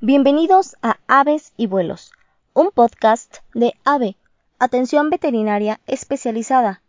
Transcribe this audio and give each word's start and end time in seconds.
Bienvenidos 0.00 0.76
a 0.80 0.98
Aves 1.08 1.52
y 1.56 1.66
Vuelos, 1.66 2.12
un 2.54 2.70
podcast 2.70 3.38
de 3.52 3.74
AVE, 3.84 4.16
Atención 4.60 5.10
Veterinaria 5.10 5.80
Especializada. 5.88 6.82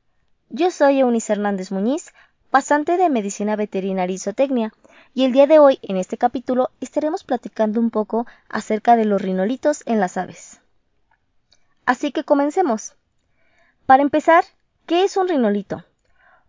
Yo 0.49 0.69
soy 0.69 0.99
Eunice 0.99 1.33
Hernández 1.33 1.71
Muñiz, 1.71 2.13
pasante 2.51 2.97
de 2.97 3.09
Medicina 3.09 3.55
Veterinaria 3.55 4.13
y 4.13 4.19
Zootecnia, 4.19 4.73
y 5.15 5.25
el 5.25 5.31
día 5.31 5.47
de 5.47 5.57
hoy, 5.57 5.79
en 5.81 5.97
este 5.97 6.19
capítulo, 6.19 6.69
estaremos 6.81 7.23
platicando 7.23 7.79
un 7.79 7.89
poco 7.89 8.27
acerca 8.47 8.95
de 8.95 9.05
los 9.05 9.19
rinolitos 9.19 9.81
en 9.87 9.99
las 9.99 10.15
aves. 10.15 10.61
Así 11.87 12.11
que 12.11 12.23
comencemos. 12.23 12.93
Para 13.87 14.03
empezar, 14.03 14.43
¿qué 14.85 15.03
es 15.03 15.17
un 15.17 15.27
rinolito? 15.27 15.83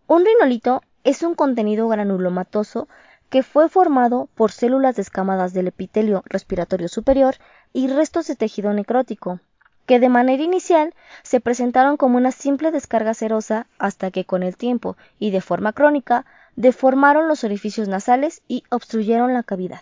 Un 0.05 0.23
rinolito 0.23 0.83
es 1.03 1.23
un 1.23 1.33
contenido 1.33 1.87
granulomatoso 1.87 2.87
que 3.31 3.43
fue 3.43 3.69
formado 3.69 4.27
por 4.35 4.51
células 4.51 4.97
descamadas 4.97 5.53
del 5.53 5.69
epitelio 5.69 6.21
respiratorio 6.25 6.89
superior 6.89 7.35
y 7.71 7.87
restos 7.87 8.27
de 8.27 8.35
tejido 8.35 8.73
necrótico, 8.73 9.39
que 9.85 10.01
de 10.01 10.09
manera 10.09 10.43
inicial 10.43 10.93
se 11.23 11.39
presentaron 11.39 11.95
como 11.95 12.17
una 12.17 12.33
simple 12.33 12.71
descarga 12.71 13.13
serosa 13.13 13.67
hasta 13.79 14.11
que 14.11 14.25
con 14.25 14.43
el 14.43 14.57
tiempo 14.57 14.97
y 15.17 15.31
de 15.31 15.39
forma 15.39 15.71
crónica 15.71 16.25
deformaron 16.57 17.29
los 17.29 17.45
orificios 17.45 17.87
nasales 17.87 18.41
y 18.49 18.65
obstruyeron 18.69 19.33
la 19.33 19.43
cavidad. 19.43 19.81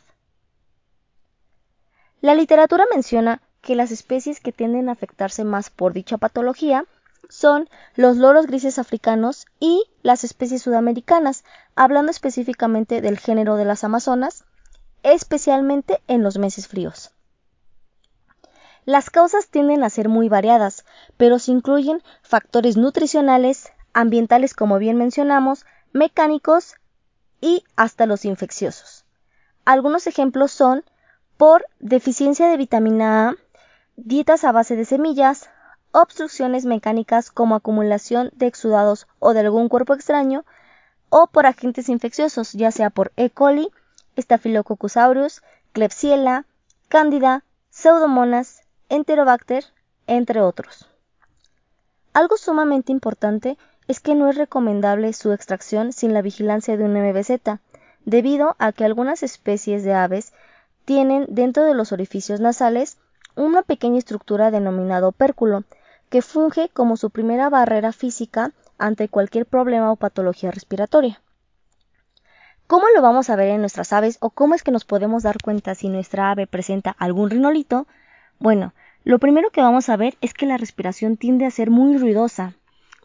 La 2.22 2.36
literatura 2.36 2.86
menciona 2.94 3.42
que 3.62 3.76
las 3.76 3.90
especies 3.90 4.40
que 4.40 4.52
tienden 4.52 4.90
a 4.90 4.92
afectarse 4.92 5.44
más 5.44 5.72
por 5.72 5.94
dicha 5.94 6.20
patología 6.20 6.86
son 7.30 7.70
los 7.96 8.18
loros 8.18 8.48
grises 8.48 8.80
africanos 8.80 9.46
y 9.60 9.86
las 10.02 10.24
especies 10.24 10.64
sudamericanas, 10.64 11.44
hablando 11.76 12.12
específicamente 12.12 13.02
del 13.02 13.20
género 13.20 13.56
de 13.56 13.66
las 13.66 13.84
amazonas, 13.84 14.44
especialmente 15.04 16.02
en 16.08 16.24
los 16.24 16.38
meses 16.38 16.68
fríos. 16.68 17.12
Las 18.86 19.10
causas 19.12 19.50
tienden 19.50 19.84
a 19.84 19.90
ser 19.90 20.10
muy 20.10 20.30
variadas, 20.30 20.84
pero 21.16 21.38
se 21.38 21.52
incluyen 21.52 22.02
factores 22.24 22.76
nutricionales, 22.76 23.72
ambientales 23.94 24.56
como 24.56 24.80
bien 24.80 24.98
mencionamos, 24.98 25.66
mecánicos 25.94 26.76
y 27.40 27.64
hasta 27.76 28.08
los 28.08 28.26
infecciosos. 28.26 29.06
Algunos 29.64 30.08
ejemplos 30.08 30.52
son 30.52 30.84
por 31.38 31.66
deficiencia 31.80 32.50
de 32.50 32.58
vitamina 32.58 33.30
A, 33.30 33.36
dietas 33.96 34.44
a 34.44 34.52
base 34.52 34.76
de 34.76 34.86
semillas, 34.86 35.50
obstrucciones 35.92 36.66
mecánicas 36.66 37.32
como 37.32 37.56
acumulación 37.56 38.32
de 38.36 38.48
exudados 38.48 39.08
o 39.20 39.34
de 39.34 39.42
algún 39.42 39.70
cuerpo 39.70 39.94
extraño, 39.94 40.46
o 41.10 41.28
por 41.28 41.46
agentes 41.46 41.90
infecciosos, 41.90 42.54
ya 42.54 42.72
sea 42.72 42.90
por 42.90 43.12
E. 43.16 43.30
coli, 43.30 43.70
Staphylococcus 44.18 44.98
aureus, 44.98 45.42
Klebsiella, 45.74 46.46
Candida, 46.88 47.44
Pseudomonas, 47.70 48.62
Enterobacter, 48.90 49.66
entre 50.08 50.42
otros. 50.42 50.88
Algo 52.14 52.38
sumamente 52.38 52.92
importante 52.92 53.58
es 53.88 54.00
que 54.00 54.16
no 54.16 54.30
es 54.30 54.36
recomendable 54.36 55.14
su 55.14 55.32
extracción 55.32 55.94
sin 55.94 56.14
la 56.14 56.22
vigilancia 56.22 56.78
de 56.78 56.84
un 56.84 56.94
MBZ, 56.94 57.60
debido 58.06 58.56
a 58.60 58.72
que 58.72 58.86
algunas 58.86 59.24
especies 59.24 59.84
de 59.84 59.94
aves 59.94 60.34
tienen 60.86 61.26
dentro 61.30 61.64
de 61.64 61.74
los 61.74 61.92
orificios 61.92 62.40
nasales 62.40 62.98
una 63.36 63.62
pequeña 63.62 64.00
estructura 64.00 64.52
denominada 64.52 65.08
opérculo, 65.08 65.64
que 66.10 66.22
funge 66.22 66.70
como 66.70 66.98
su 66.98 67.10
primera 67.10 67.50
barrera 67.50 67.92
física 67.92 68.52
ante 68.78 69.10
cualquier 69.10 69.46
problema 69.46 69.92
o 69.92 69.96
patología 69.96 70.52
respiratoria. 70.52 71.22
¿Cómo 72.68 72.86
lo 72.96 73.02
vamos 73.02 73.30
a 73.30 73.36
ver 73.36 73.50
en 73.50 73.62
nuestras 73.62 73.94
aves 73.94 74.18
o 74.20 74.30
cómo 74.30 74.54
es 74.54 74.64
que 74.64 74.72
nos 74.72 74.86
podemos 74.86 75.24
dar 75.24 75.38
cuenta 75.42 75.74
si 75.74 75.90
nuestra 75.90 76.32
ave 76.32 76.46
presenta 76.46 76.92
algún 76.92 77.30
rinolito? 77.30 77.88
Bueno, 78.38 78.74
lo 79.04 79.18
primero 79.18 79.50
que 79.50 79.62
vamos 79.62 79.90
a 79.90 79.98
ver 79.98 80.18
es 80.22 80.34
que 80.34 80.46
la 80.46 80.58
respiración 80.58 81.18
tiende 81.18 81.46
a 81.46 81.52
ser 81.52 81.72
muy 81.72 81.98
ruidosa. 81.98 82.54